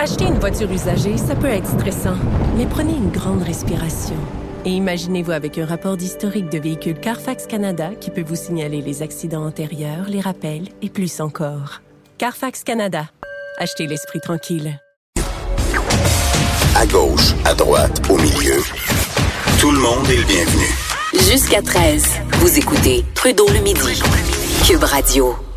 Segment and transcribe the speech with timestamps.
[0.00, 2.14] Acheter une voiture usagée, ça peut être stressant,
[2.56, 4.14] mais prenez une grande respiration.
[4.64, 9.02] Et imaginez-vous avec un rapport d'historique de véhicule Carfax Canada qui peut vous signaler les
[9.02, 11.82] accidents antérieurs, les rappels et plus encore.
[12.16, 13.06] Carfax Canada.
[13.58, 14.78] Achetez l'esprit tranquille.
[16.76, 18.62] À gauche, à droite, au milieu.
[19.58, 20.66] Tout le monde est le bienvenu.
[21.28, 24.00] Jusqu'à 13, vous écoutez Trudeau le midi.
[24.64, 25.47] Cube Radio.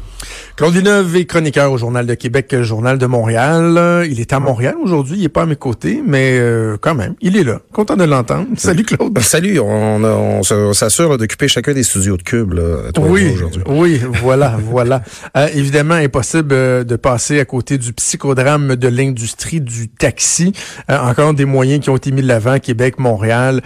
[0.57, 4.05] Claude Villeneuve est chroniqueur au Journal de Québec, Journal de Montréal.
[4.09, 7.15] Il est à Montréal aujourd'hui, il est pas à mes côtés, mais euh, quand même,
[7.21, 7.61] il est là.
[7.71, 8.47] Content de l'entendre.
[8.57, 9.17] Salut Claude.
[9.19, 13.63] Salut, on, on, s'assure d'occuper chacun des studios de Cube là, oui, aujourd'hui.
[13.67, 15.01] Oui, voilà, voilà.
[15.37, 20.51] Euh, évidemment, impossible euh, de passer à côté du psychodrame de l'industrie du taxi.
[20.89, 23.61] encore des moyens qui ont été mis de l'avant, Québec, Montréal,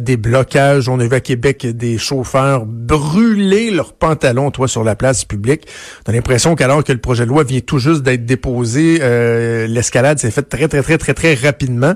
[0.00, 0.88] des blocages.
[0.88, 5.66] On a vu à Québec des chauffeurs brûler leurs pantalons, toi, sur la place publique.
[6.06, 10.18] On l'impression qu'alors que le projet de loi vient tout juste d'être déposé, euh, l'escalade
[10.18, 11.94] s'est faite très, très, très, très, très rapidement.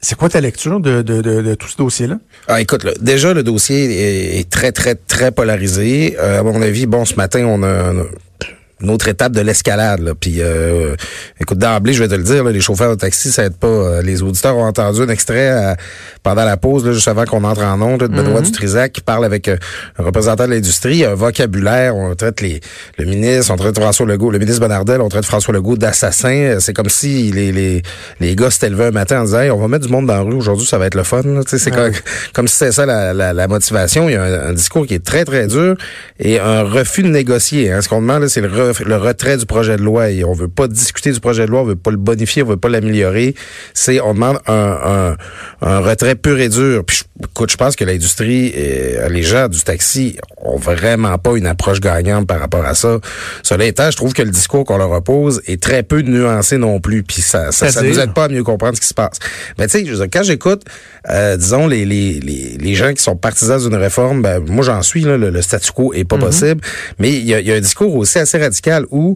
[0.00, 2.18] C'est quoi ta lecture de, de, de, tout ce dossier-là?
[2.46, 6.16] Ah, écoute, déjà, le dossier est, très, très, très polarisé.
[6.18, 7.92] Euh, à mon avis, bon, ce matin, on a
[8.80, 10.12] une autre étape de l'escalade.
[10.20, 10.94] Puis, euh,
[11.40, 13.66] écoute, d'emblée, je vais te le dire, les chauffeurs de taxi, ça aide pas.
[13.66, 15.74] Euh, les auditeurs ont entendu un extrait euh,
[16.22, 19.00] pendant la pause, là, juste avant qu'on entre en onde, de Benoît mm Dutrisac qui
[19.00, 19.58] parle avec un
[19.98, 21.96] représentant de l'industrie, un vocabulaire.
[21.96, 22.60] On traite les,
[22.98, 26.58] le ministre, on traite François Legault, le ministre Bonardel, on traite François Legault d'assassin.
[26.60, 27.82] C'est comme si les, les,
[28.20, 30.20] les gars s'étaient levés un matin en disant on va mettre du monde dans la
[30.20, 31.22] rue aujourd'hui, ça va être le fun.
[31.46, 31.92] C'est comme,
[32.32, 34.08] comme si c'était ça la, la, motivation.
[34.08, 35.76] Il y a un, discours qui est très, très dur
[36.18, 37.72] et un refus de négocier.
[37.72, 37.80] Hein.
[37.80, 38.48] Ce qu'on demande, c'est le
[38.84, 40.10] le retrait du projet de loi.
[40.10, 42.46] Et on veut pas discuter du projet de loi, on veut pas le bonifier, on
[42.46, 43.34] veut pas l'améliorer.
[43.74, 45.16] C'est on demande un,
[45.60, 46.84] un, retrait pur et dur.
[47.38, 51.78] Écoute, je pense que l'industrie, et les gens du taxi ont vraiment pas une approche
[51.78, 52.98] gagnante par rapport à ça.
[53.44, 56.80] Cela étant, je trouve que le discours qu'on leur oppose est très peu nuancé non
[56.80, 57.04] plus.
[57.04, 59.18] Puis ça, ça, ça nous aide pas à mieux comprendre ce qui se passe.
[59.56, 60.64] Mais tu sais, quand j'écoute,
[61.08, 64.82] euh, disons les, les, les, les, gens qui sont partisans d'une réforme, ben, moi j'en
[64.82, 66.20] suis là, le, statu quo est pas mm-hmm.
[66.20, 66.60] possible.
[66.98, 69.14] Mais il y a, y a un discours aussi assez radical où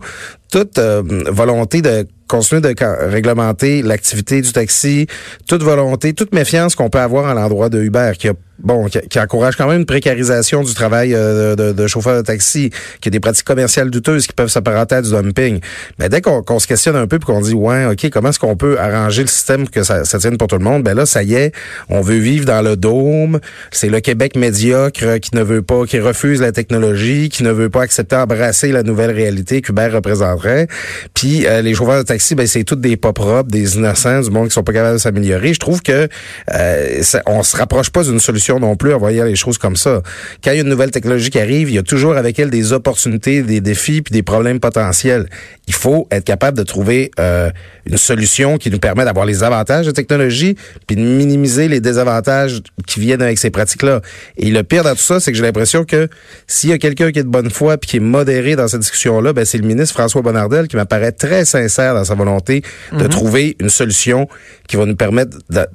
[0.52, 2.74] toute euh, volonté de continuer de
[3.10, 5.06] réglementer l'activité du taxi,
[5.46, 9.20] toute volonté, toute méfiance qu'on peut avoir à l'endroit de Uber, qui a bon, qui,
[9.20, 13.10] encourage quand même une précarisation du travail euh, de, de, chauffeur de taxi, qui a
[13.10, 15.60] des pratiques commerciales douteuses qui peuvent s'apparenter à du dumping.
[15.98, 18.56] Mais dès qu'on se questionne un peu puis qu'on dit ouais, ok, comment est-ce qu'on
[18.56, 20.82] peut arranger le système pour que ça, ça tienne pour tout le monde?
[20.82, 21.52] Ben là, ça y est,
[21.88, 23.40] on veut vivre dans le dôme.
[23.70, 27.70] C'est le Québec médiocre qui ne veut pas, qui refuse la technologie, qui ne veut
[27.70, 30.68] pas accepter embrasser la nouvelle réalité qu'Uber représenterait.
[31.14, 34.30] Puis euh, les chauffeurs de taxi, ben c'est toutes des pas propres, des innocents, du
[34.30, 35.54] monde qui sont pas capables de s'améliorer.
[35.54, 36.08] Je trouve que
[36.52, 40.02] euh, on se rapproche pas d'une solution non plus à voyer les choses comme ça.
[40.42, 42.50] Quand il y a une nouvelle technologie qui arrive, il y a toujours avec elle
[42.50, 45.28] des opportunités, des défis puis des problèmes potentiels.
[45.68, 47.50] Il faut être capable de trouver euh,
[47.86, 52.60] une solution qui nous permet d'avoir les avantages de technologie puis de minimiser les désavantages
[52.86, 54.00] qui viennent avec ces pratiques-là.
[54.36, 56.08] Et le pire dans tout ça, c'est que j'ai l'impression que
[56.46, 58.80] s'il y a quelqu'un qui est de bonne foi puis qui est modéré dans cette
[58.80, 62.62] discussion-là, ben c'est le ministre François Bonnardel qui m'apparaît très sincère dans sa volonté
[62.92, 63.08] de mhm.
[63.08, 64.28] trouver une solution
[64.68, 65.66] qui va nous permettre de,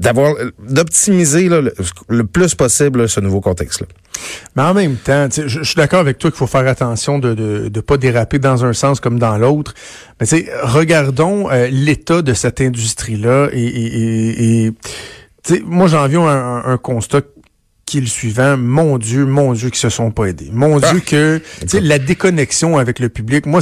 [0.00, 1.72] d'avoir d'optimiser le,
[2.08, 3.86] le, plus possible ce nouveau contexte-là.
[4.56, 7.68] Mais en même temps, je, suis d'accord avec toi qu'il faut faire attention de ne
[7.68, 9.74] de, pas déraper dans un sens comme dans l'autre.
[10.20, 10.26] Mais
[10.62, 14.72] regardons euh, l'état de cette industrie-là et, et, et,
[15.64, 17.22] moi j'en viens un, un constat
[17.88, 18.58] qui le suivant.
[18.58, 20.50] Mon Dieu, mon Dieu, qui se sont pas aidés.
[20.52, 20.92] Mon ah.
[20.92, 21.40] Dieu, que
[21.72, 23.46] la déconnexion avec le public.
[23.46, 23.60] Moi,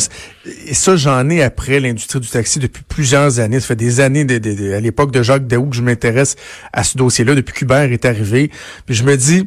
[0.66, 3.60] et ça, j'en ai après l'industrie du taxi depuis plusieurs années.
[3.60, 6.34] Ça fait des années, de, à l'époque de Jacques Daou, que je m'intéresse
[6.72, 8.50] à ce dossier-là depuis qu'Hubert est arrivé.
[8.84, 9.46] Puis je me dis,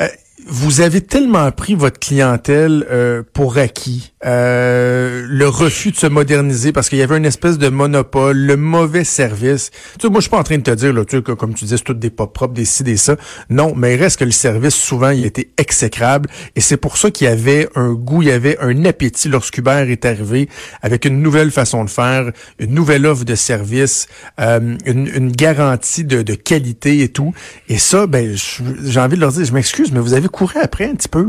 [0.00, 0.08] euh,
[0.50, 6.72] vous avez tellement pris votre clientèle euh, pour acquis, euh, le refus de se moderniser
[6.72, 9.70] parce qu'il y avait une espèce de monopole, le mauvais service.
[9.70, 11.32] Tu sais, moi, je suis pas en train de te dire, là, tu sais, que,
[11.32, 13.16] comme tu disais, c'est tout des pas propres, des ci, des ça.
[13.48, 16.28] Non, mais il reste que le service, souvent, il était exécrable.
[16.56, 19.86] Et c'est pour ça qu'il y avait un goût, il y avait un appétit lorsqu'Uber
[19.88, 20.48] est arrivé
[20.82, 24.08] avec une nouvelle façon de faire, une nouvelle offre de service,
[24.40, 27.32] euh, une, une, garantie de, de, qualité et tout.
[27.68, 28.36] Et ça, ben,
[28.82, 31.26] j'ai envie de leur dire, je m'excuse, mais vous avez courir après un petit peu.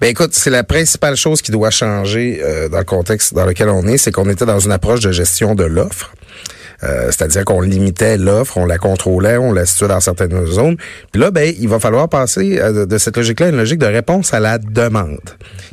[0.00, 3.68] Ben écoute, c'est la principale chose qui doit changer euh, dans le contexte dans lequel
[3.68, 6.12] on est, c'est qu'on était dans une approche de gestion de l'offre.
[6.84, 10.76] Euh, c'est-à-dire qu'on limitait l'offre, on la contrôlait, on la situait dans certaines zones.
[11.12, 13.86] Puis là, ben, il va falloir passer euh, de cette logique-là à une logique de
[13.86, 15.18] réponse à la demande.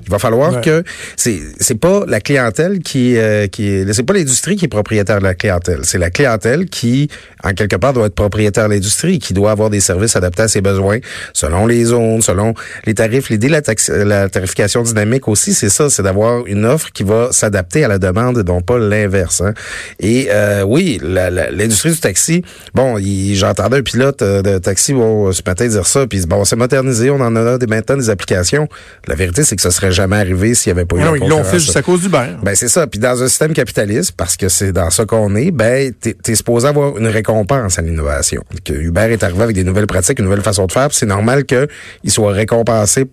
[0.04, 0.84] Il va falloir que
[1.16, 5.20] c'est c'est pas la clientèle qui euh, qui est c'est pas l'industrie qui est propriétaire
[5.20, 7.10] de la clientèle, c'est la clientèle qui
[7.44, 10.48] en quelque part doit être propriétaire de l'industrie, qui doit avoir des services adaptés à
[10.48, 11.00] ses besoins
[11.34, 12.54] selon les zones, selon
[12.86, 13.30] les tarifs.
[13.30, 17.32] L'idée de la, la tarification dynamique aussi, c'est ça, c'est d'avoir une offre qui va
[17.32, 19.42] s'adapter à la demande, dont pas l'inverse.
[19.42, 19.54] Hein.
[20.00, 22.44] Et euh, oui, l'industrie du taxi,
[22.74, 22.98] bon,
[23.34, 27.10] j'entendais un pilote euh, de taxi bon, ce matin dire ça, puis bon, c'est modernisé,
[27.10, 28.68] on en a des, maintenant des applications.
[29.08, 31.28] La vérité, c'est que ça serait jamais arrivé s'il n'y avait pas eu non, Ils
[31.28, 32.38] l'ont fait juste à cause d'Uber.
[32.44, 32.88] Ben c'est ça.
[32.88, 36.36] Puis dans un système capitaliste, parce que c'est dans ça qu'on est, ben t'es es
[36.36, 38.44] supposé avoir une récompense à l'innovation.
[38.64, 41.46] Que Uber est arrivé avec des nouvelles pratiques, une nouvelle façon de faire, c'est normal
[41.46, 41.68] qu'il
[42.08, 43.06] soit récompensé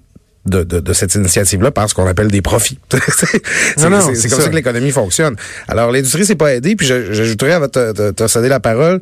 [0.46, 2.78] de, de, de, cette initiative-là parce qu'on appelle des profits.
[2.90, 3.40] c'est
[3.80, 4.48] comme ça.
[4.48, 5.36] que l'économie fonctionne.
[5.68, 9.00] Alors, l'industrie s'est pas aidée, puis j'ajouterais à te, te, céder la parole,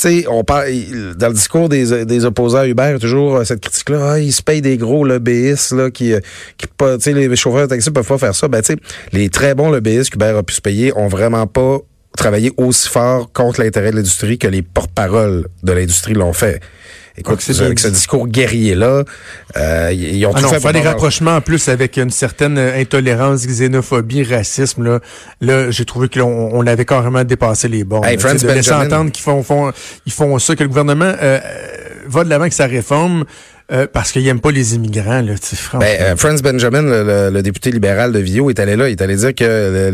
[0.00, 0.68] tu sais, on parle
[1.16, 4.12] dans le discours des, des opposants à Uber, il y a toujours euh, cette critique-là.
[4.12, 6.20] Ah, ils se payent des gros lobbyistes là, qui, euh,
[6.56, 8.48] qui pas, les chauffeurs de taxi peuvent pas faire ça.
[8.48, 8.78] Ben, tu sais,
[9.12, 11.78] les très bons lobbyistes qu'Uber a pu se payer ont vraiment pas
[12.16, 16.60] travaillé aussi fort contre l'intérêt de l'industrie que les porte-paroles de l'industrie l'ont fait.
[17.16, 19.04] Écoute, avec ce discours guerrier-là,
[19.56, 23.46] euh, ils ont ah tout fait faire des rapprochements en plus avec une certaine intolérance,
[23.46, 24.84] xénophobie, racisme.
[24.84, 25.00] Là,
[25.40, 28.04] là j'ai trouvé qu'on on avait carrément dépassé les bornes.
[28.04, 29.72] Hey, de laisser entendre qu'ils font, font,
[30.06, 31.38] ils font ça, que le gouvernement euh,
[32.06, 33.24] va de l'avant avec sa réforme.
[33.72, 35.34] Euh, parce qu'il n'aime pas les immigrants, là,
[35.74, 38.88] ben, euh, Franz Benjamin, le, député libéral de Vio, est allé là.
[38.88, 39.44] Il est allé dire que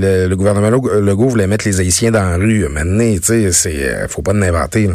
[0.00, 2.66] le, le gouvernement Legault voulait mettre les Haïtiens dans la rue.
[2.70, 4.88] Maintenant, tu sais, c'est, euh, faut pas l'inventer.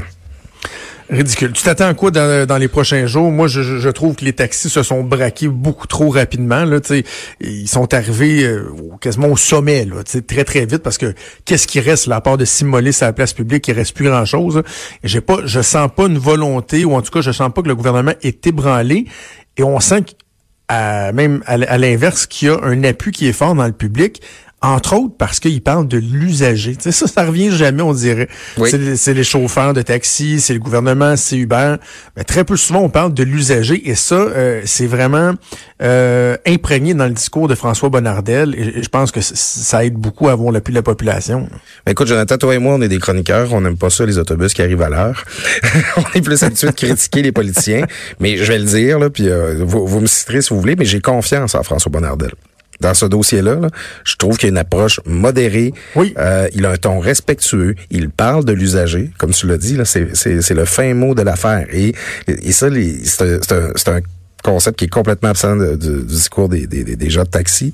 [1.11, 1.51] Ridicule.
[1.51, 3.31] Tu t'attends à quoi dans, les prochains jours?
[3.31, 6.63] Moi, je, trouve que les taxis se sont braqués beaucoup trop rapidement.
[6.63, 6.79] Là,
[7.41, 8.71] ils sont arrivés euh,
[9.01, 11.13] quasiment au sommet, là, très très vite, parce que
[11.43, 13.67] qu'est-ce qui reste là, à part de s'immoler sur la place publique?
[13.67, 14.63] Il reste plus grand-chose.
[15.03, 17.67] J'ai pas, je sens pas une volonté, ou en tout cas, je sens pas que
[17.67, 19.05] le gouvernement est ébranlé.
[19.57, 20.05] Et on sent
[20.69, 24.21] même à, l'inverse qu'il y a un appui qui est fort dans le public
[24.61, 26.75] entre autres parce qu'il parle de l'usager.
[26.75, 28.27] Tu sais, ça, ça revient jamais, on dirait.
[28.95, 31.75] C'est les chauffeurs de taxi, c'est le gouvernement, c'est Uber.
[32.15, 35.33] Mais très peu souvent, on parle de l'usager et ça, euh, c'est vraiment
[35.81, 40.27] euh, imprégné dans le discours de François Bonnardel et, je pense que ça aide beaucoup
[40.27, 41.49] à avoir l'appui de la population.
[41.85, 43.53] Mais écoute, Jonathan, toi et moi, on est des chroniqueurs.
[43.53, 45.23] On n'aime pas ça, les autobus qui arrivent à l'heure.
[45.97, 47.85] on est plus habitué de critiquer les politiciens.
[48.19, 50.75] Mais je vais le dire, là, puis euh, vous, vous me citerez si vous voulez,
[50.75, 52.31] mais j'ai confiance en François Bonnardel
[52.81, 53.59] dans ce dossier-là,
[54.03, 55.73] je trouve qu'il y a une approche modérée.
[55.95, 56.13] Oui.
[56.17, 57.75] Euh, il a un ton respectueux.
[57.89, 59.77] Il parle de l'usager, comme tu l'as dit.
[59.77, 61.67] Là, c'est, c'est, le fin mot de l'affaire.
[61.71, 61.93] Et,
[62.27, 62.67] et ça,
[63.03, 63.99] c'est un, c'est un
[64.41, 67.71] concept qui est complètement absent du discours des, des, des, gens de taxi.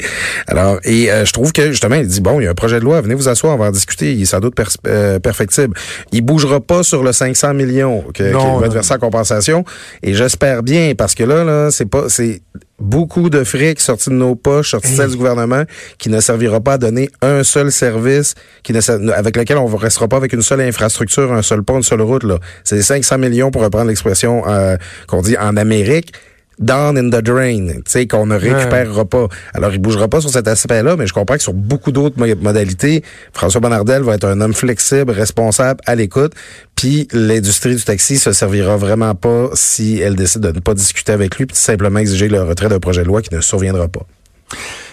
[0.47, 2.79] Alors, et euh, je trouve que justement, il dit bon, il y a un projet
[2.79, 4.13] de loi, venez vous asseoir, on va en discuter.
[4.13, 4.55] Il est sans doute
[4.87, 5.75] euh, perfectible.
[6.11, 9.65] Il bougera pas sur le 500 millions que, qu'il va versé en compensation.
[10.03, 12.41] Et j'espère bien parce que là, là, c'est pas, c'est
[12.79, 15.63] beaucoup de fric sortis de nos poches, sortis de celle du gouvernement,
[15.97, 19.75] qui ne servira pas à donner un seul service, qui ne, avec lequel on ne
[19.75, 22.23] restera pas avec une seule infrastructure, un seul pont, une seule route.
[22.23, 22.37] Là.
[22.63, 24.77] C'est 500 millions pour reprendre l'expression euh,
[25.07, 26.13] qu'on dit en Amérique
[26.59, 29.27] down in the drain, tu sais, qu'on ne récupérera pas.
[29.53, 33.03] Alors, il bougera pas sur cet aspect-là, mais je comprends que sur beaucoup d'autres modalités,
[33.33, 36.33] François Bonnardel va être un homme flexible, responsable, à l'écoute,
[36.75, 41.11] puis l'industrie du taxi se servira vraiment pas si elle décide de ne pas discuter
[41.11, 44.05] avec lui, puis simplement exiger le retrait d'un projet de loi qui ne surviendra pas.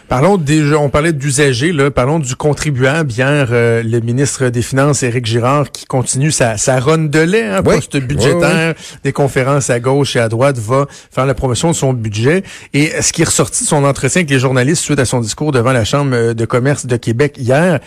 [0.08, 3.10] Parlons déjà, on parlait d'usagers, là, parlons du contribuable.
[3.10, 7.44] Hier, euh, le ministre des Finances, Éric Girard, qui continue sa, sa ronde de lait,
[7.44, 11.74] hein, poste budgétaire, des conférences à gauche et à droite, va faire la promotion de
[11.74, 12.42] son budget.
[12.74, 15.52] Et ce qui est ressorti de son entretien avec les journalistes suite à son discours
[15.52, 17.80] devant la Chambre de commerce de Québec hier,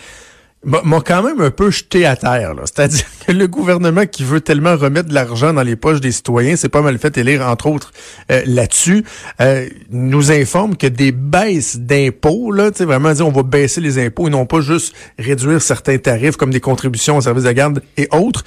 [0.64, 2.54] m'a quand même un peu jeté à terre.
[2.64, 6.56] C'est-à-dire que le gouvernement qui veut tellement remettre de l'argent dans les poches des citoyens,
[6.56, 7.92] c'est pas mal fait élire, entre autres,
[8.32, 9.04] euh, là-dessus,
[9.40, 14.26] euh, nous informe que des baisses d'impôts, là, vraiment dire on va baisser les impôts
[14.26, 18.08] et non pas juste réduire certains tarifs comme des contributions aux services de garde et
[18.10, 18.44] autres,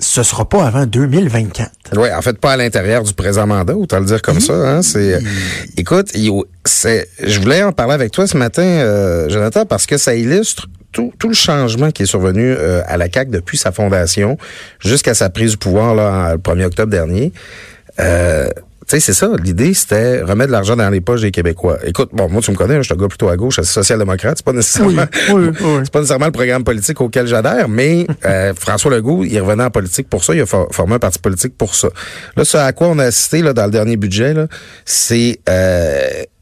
[0.00, 1.70] ce sera pas avant 2024.
[1.96, 4.52] Oui, en fait, pas à l'intérieur du présent mandat, autant le dire comme ça.
[4.54, 5.20] Hein, c'est,
[5.76, 6.10] écoute,
[6.64, 10.66] c'est, je voulais en parler avec toi ce matin, euh, Jonathan, parce que ça illustre
[10.94, 14.38] tout, tout le changement qui est survenu euh, à la CAQ depuis sa fondation
[14.80, 17.32] jusqu'à sa prise du pouvoir là, le 1er octobre dernier.
[18.00, 18.48] Euh,
[18.86, 19.30] tu sais, c'est ça.
[19.42, 21.78] L'idée, c'était remettre de l'argent dans les poches des Québécois.
[21.84, 24.36] Écoute, bon, moi, tu me connais, je suis un gars plutôt à gauche, social-démocrate.
[24.36, 29.24] C'est pas nécessairement, c'est pas nécessairement le programme politique auquel j'adhère, mais euh, François Legault,
[29.24, 30.34] il revenait en politique pour ça.
[30.34, 31.88] Il a formé un parti politique pour ça.
[32.36, 34.34] Là, ce à quoi on a assisté là, dans le dernier budget,
[34.84, 35.40] c'est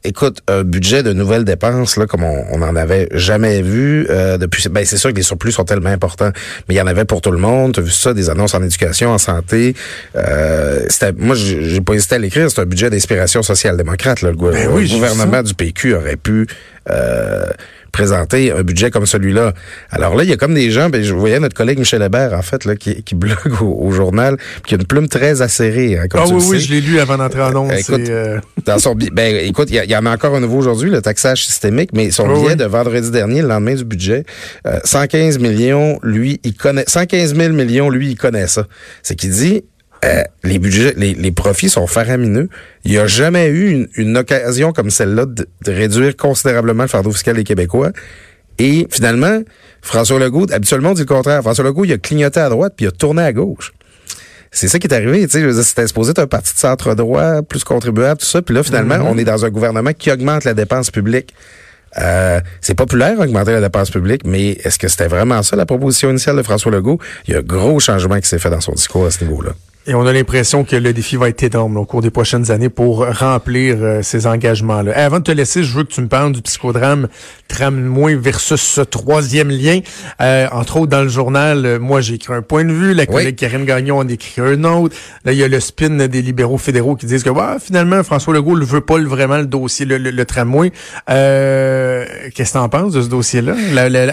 [0.03, 4.37] écoute, un budget de nouvelles dépenses, là, comme on, on en avait jamais vu euh,
[4.37, 4.67] depuis.
[4.69, 6.31] Ben, c'est sûr que les surplus sont tellement importants,
[6.67, 7.73] mais il y en avait pour tout le monde.
[7.73, 9.75] Tu as vu ça, des annonces en éducation, en santé.
[10.15, 12.49] Euh, c'était, moi, j'ai pas hésité à l'écrire.
[12.49, 14.21] C'est un budget d'inspiration social-démocrate.
[14.21, 16.47] Le, Ben oui, le gouvernement du PQ aurait pu.
[16.89, 17.45] Euh,
[17.93, 19.53] présenter un budget comme celui-là.
[19.91, 22.33] Alors là, il y a comme des gens, ben, je voyais notre collègue Michel Hébert,
[22.33, 24.35] en fait, là, qui, qui blogue au, au journal,
[24.67, 26.65] qui a une plume très acérée, hein, comme Ah tu oui, le oui, sais.
[26.65, 27.71] je l'ai lu avant d'entrer en ondes.
[27.71, 30.35] Euh, écoute, c'est, euh, Dans son bi- ben écoute, il y, y en a encore
[30.35, 32.55] un nouveau aujourd'hui, le taxage systémique, mais son Oui, billet oui.
[32.57, 34.25] de vendredi dernier, le lendemain du budget,
[34.67, 38.67] euh, 115 millions, lui, il connaît 115 000 millions, lui, il connaît ça.
[39.03, 39.63] C'est qu'il dit
[40.03, 42.49] euh, les budgets, les, les profits sont faramineux.
[42.83, 46.89] Il n'y a jamais eu une, une occasion comme celle-là de, de réduire considérablement le
[46.89, 47.91] fardeau fiscal des Québécois.
[48.59, 49.41] Et finalement,
[49.81, 51.41] François Legault, habituellement, on dit le contraire.
[51.41, 53.73] François Legault, il a clignoté à droite puis il a tourné à gauche.
[54.51, 57.41] C'est ça qui est arrivé, tu sais, c'était supposé être un parti de centre droit,
[57.41, 60.53] plus contribuable, tout ça, puis là finalement, on est dans un gouvernement qui augmente la
[60.53, 61.33] dépense publique.
[61.97, 66.11] Euh, c'est populaire augmenter la dépense publique, mais est-ce que c'était vraiment ça la proposition
[66.11, 66.99] initiale de François Legault?
[67.27, 69.53] Il y a un gros changement qui s'est fait dans son discours à ce niveau-là.
[69.85, 72.51] Et on a l'impression que le défi va être énorme là, au cours des prochaines
[72.51, 74.93] années pour remplir euh, ces engagements-là.
[74.95, 77.09] Avant de te laisser, je veux que tu me parles du psychodrame
[77.49, 79.81] tramway versus ce troisième lien.
[80.21, 82.93] Euh, entre autres, dans le journal, euh, moi, j'ai écrit un point de vue.
[82.93, 84.95] La collègue Karine Gagnon en écrit un autre.
[85.25, 88.33] Là, il y a le spin des libéraux fédéraux qui disent que bah, finalement, François
[88.33, 90.71] Legault ne veut pas vraiment le dossier, le, le- le tramway.
[91.09, 93.53] Euh, Qu'est-ce que t'en penses de ce dossier-là?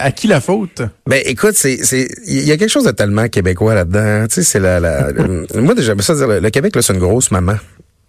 [0.01, 0.81] À qui la faute?
[1.07, 4.25] Ben écoute, c'est c'est il y a quelque chose de tellement québécois là-dedans.
[4.27, 5.07] Tu sais, c'est la, la
[5.61, 7.55] moi déjà ça dire le Québec là, c'est une grosse maman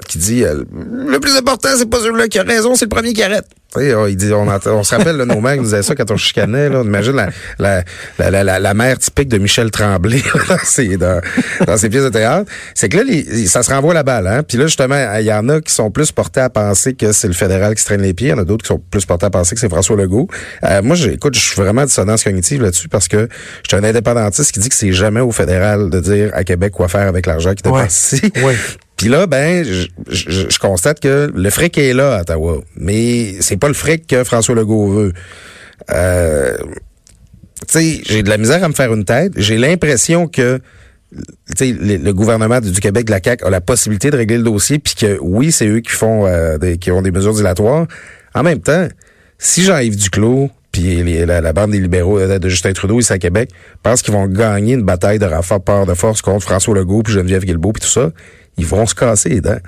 [0.06, 0.64] qui dit euh,
[1.06, 3.46] le plus important c'est pas celui-là qui a raison, c'est le premier qui arrête.
[3.74, 5.94] Tu sais, on, il dit, on, se rappelle là, nos mères qui nous disaient ça
[5.94, 6.68] quand on chicanait.
[6.68, 7.82] Là, on imagine la, la,
[8.18, 11.22] la, la, la, la mère typique de Michel Tremblay dans, ses, dans,
[11.66, 12.50] dans ses pièces de théâtre.
[12.74, 14.26] C'est que là, les- ça se renvoie la balle.
[14.26, 14.42] Hein?
[14.46, 17.28] Puis là, justement, il y en a qui sont plus portés à penser que c'est
[17.28, 18.26] le fédéral qui se traîne les pieds.
[18.28, 20.28] Il y en a d'autres qui sont plus portés à penser que c'est François Legault.
[20.64, 23.26] Euh, moi, j'ai- écoute, je suis vraiment dissonance cognitive là-dessus parce que
[23.62, 26.74] je suis un indépendantiste qui dit que c'est jamais au fédéral de dire à Québec
[26.74, 27.78] quoi faire avec l'argent qui Ouais.
[27.80, 28.32] dépense ici.
[28.44, 28.54] Ouais.
[29.02, 33.66] Puis là, ben, je, constate que le fric est là à Ottawa, mais c'est pas
[33.66, 35.12] le fric que François Legault veut.
[35.90, 36.56] Euh,
[37.66, 39.32] tu sais, j'ai de la misère à me faire une tête.
[39.34, 40.60] J'ai l'impression que
[41.58, 44.94] le, gouvernement du Québec, de la CAQ, a la possibilité de régler le dossier, puis
[44.94, 47.88] que oui, c'est eux qui font euh, des, qui ont des mesures dilatoires.
[48.36, 48.86] En même temps,
[49.36, 53.18] si Jean-Yves Duclos puis la, la bande des libéraux euh, de Justin Trudeau ici à
[53.18, 53.50] Québec
[53.82, 57.44] pensent qu'ils vont gagner une bataille de rapport de force contre François Legault puis Geneviève
[57.44, 58.10] Guilbeault puis tout ça,
[58.56, 59.60] ils vont se casser les.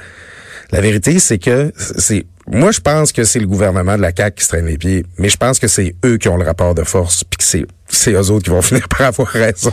[0.70, 4.36] La vérité, c'est que c'est moi je pense que c'est le gouvernement de la CAQ
[4.36, 6.74] qui se traîne les pieds, mais je pense que c'est eux qui ont le rapport
[6.74, 9.70] de force puis que c'est c'est eux autres qui vont finir par avoir raison.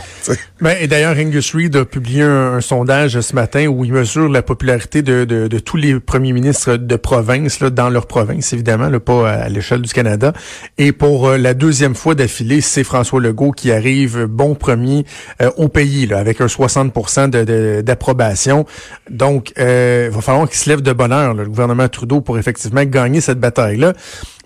[0.60, 4.42] Ben, et d'ailleurs, Angus Reid a publié un, sondage ce matin où il mesure la
[4.42, 8.88] popularité de, de, de tous les premiers ministres de province, là, dans leur province, évidemment,
[8.88, 10.34] là, pas à l'échelle du Canada.
[10.78, 15.04] Et pour euh, la deuxième fois d'affilée, c'est François Legault qui arrive bon premier
[15.40, 16.92] euh, au pays, là, avec un 60
[17.30, 18.66] de- de- d'approbation.
[19.10, 22.61] Donc, euh, il va falloir qu'il se lève de là, le gouvernement Trudeau, pour effectivement
[22.70, 23.92] gagner cette bataille-là.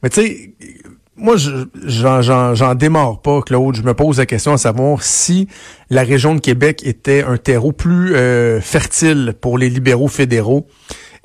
[0.02, 0.54] Mais tu sais,
[1.16, 3.74] moi, je- j'en, j'en, j'en démarre pas, Claude.
[3.76, 5.48] Je me pose la question à savoir si
[5.88, 10.66] la région de Québec était un terreau plus euh, fertile pour les libéraux fédéraux.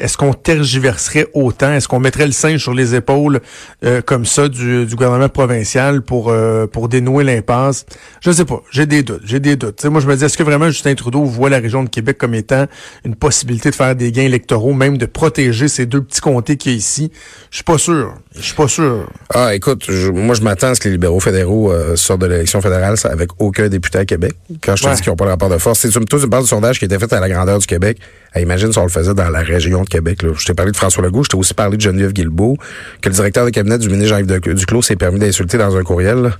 [0.01, 1.71] Est-ce qu'on tergiverserait autant?
[1.73, 3.39] Est-ce qu'on mettrait le singe sur les épaules
[3.85, 7.85] euh, comme ça du, du gouvernement provincial pour euh, pour dénouer l'impasse?
[8.21, 8.61] Je sais pas.
[8.71, 9.21] J'ai des doutes.
[9.25, 9.83] J'ai des doutes.
[9.85, 12.33] Moi, je me dis, est-ce que vraiment Justin Trudeau voit la région de Québec comme
[12.33, 12.65] étant
[13.05, 16.71] une possibilité de faire des gains électoraux, même de protéger ces deux petits comtés qu'il
[16.71, 17.11] y a ici?
[17.51, 18.15] Je suis pas sûr.
[18.35, 19.07] Je suis pas sûr.
[19.33, 22.27] Ah, écoute, je- moi, je m'attends à ce que les libéraux fédéraux euh, sortent de
[22.27, 24.33] l'élection fédérale ça, avec aucun député à Québec.
[24.63, 24.95] Quand je te Ouais.
[24.95, 26.85] dis qu'ils n'ont pas le rapport de force, c'est tu me parles du sondage qui
[26.85, 27.97] était fait à la grandeur du Québec.
[28.33, 30.23] Ah, imagine si on le faisait dans la région de Québec.
[30.23, 30.29] Là.
[30.37, 32.57] Je t'ai parlé de François Legault, je t'ai aussi parlé de Geneviève Guilbeault,
[33.01, 36.31] que le directeur de cabinet du ministre Jean-Yves Duclos s'est permis d'insulter dans un courriel.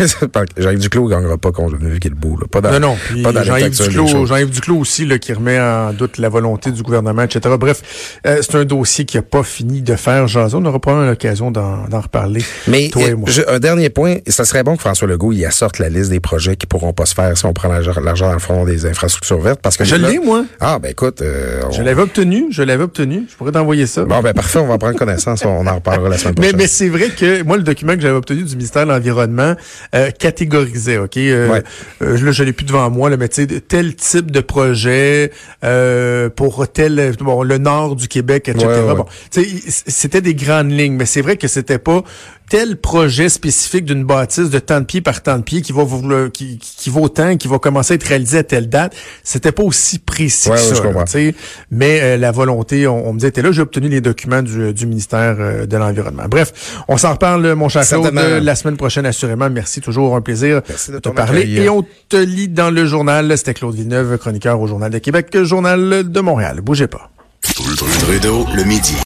[0.58, 2.36] Jean-Yves Duclos ne gagnera pas contre Geneviève Guilbeault.
[2.40, 2.46] Là.
[2.50, 2.96] Pas dans, Non, non.
[3.08, 7.22] Puis pas dans Jean-Yves Duclos, aussi, là, qui remet en doute la volonté du gouvernement,
[7.22, 7.54] etc.
[7.58, 10.56] Bref, euh, c'est un dossier qui n'a pas fini de faire jaser.
[10.56, 12.42] On aura probablement l'occasion d'en d'en reparler.
[12.68, 13.28] Mais toi et euh, moi.
[13.30, 16.20] je- un dernier point, ça serait bon que François Legault y assorte la liste des
[16.20, 19.40] projets qui pourront pas se faire si on prend l'argent dans le fond des infrastructures
[19.40, 19.60] vertes.
[19.62, 20.44] Parce que Je l'ai, moi.
[20.60, 22.46] Ah ben écoute, euh, on- Je l'avais obtenu.
[22.50, 23.24] Je l'avais obtenu.
[23.30, 24.04] Je pourrais t'envoyer ça.
[24.04, 25.44] Bon, ben parfait, on va prendre connaissance.
[25.44, 26.56] On en reparlera la semaine Mais, prochaine.
[26.58, 29.54] mais c'est vrai que moi, le document que j'avais obtenu du ministère de l'Environnement
[29.94, 31.16] euh, catégorisait, OK?
[31.16, 31.62] Euh, Ouais.
[32.02, 35.30] euh, là, je l'ai plus devant moi, là, mais tu sais, tel type de projet
[35.64, 38.66] euh, pour tel, bon, le nord du Québec, etc.
[38.66, 38.94] Ouais, ouais.
[38.94, 42.02] Bon, tu sais, il- c'était des grandes lignes, mais c'est vrai que c'était pas
[42.48, 45.84] tel projet spécifique d'une bâtisse de tant de pieds par tant de pieds qui va
[46.32, 48.92] qui, qui, vaut tant, qui va commencer à être réalisé à telle date.
[49.22, 50.74] C'était pas aussi précis que ouais, ça.
[50.74, 51.32] je là,
[51.70, 54.86] mais euh, la volonté on, me disait, t'es là, j'ai obtenu les documents du, du
[54.86, 56.24] ministère euh, de l'Environnement.
[56.28, 59.50] Bref, on s'en reparle, mon cher Claude, la semaine prochaine, assurément.
[59.50, 61.48] Merci, toujours un plaisir de, te parler.
[61.48, 63.36] Et on te lit dans le journal.
[63.36, 66.60] C'était Claude Villeneuve, chroniqueur au Journal de Québec, Journal de Montréal.
[66.60, 67.10] Bougez pas.
[67.42, 68.96] Trudeau, le midi.